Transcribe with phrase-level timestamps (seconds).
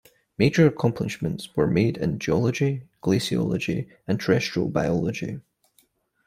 [0.35, 5.41] Major accomplishments were made in geology, glaciology and terrestrial biology.